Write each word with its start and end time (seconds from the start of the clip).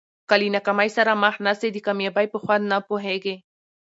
که 0.29 0.35
له 0.39 0.47
ناکامۍ 0.55 0.89
سره 0.97 1.11
مخ 1.23 1.35
نه 1.45 1.53
سې 1.59 1.67
د 1.71 1.77
کامیابۍ 1.85 2.27
په 2.33 2.37
خوند 2.43 2.63
نه 2.71 2.77
پوهېږې. 2.87 3.35